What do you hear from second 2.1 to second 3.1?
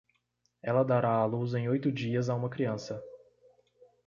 a uma criança